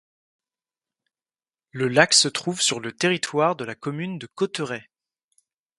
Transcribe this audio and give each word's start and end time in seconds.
Le 1.69 1.87
lac 1.87 2.13
se 2.15 2.27
trouve 2.27 2.59
sur 2.59 2.79
le 2.79 2.91
territoire 2.91 3.55
de 3.55 3.65
la 3.65 3.75
commune 3.75 4.17
de 4.17 4.25
Cauterets. 4.33 4.89